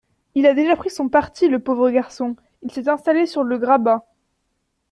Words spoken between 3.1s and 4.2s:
sur le grabat.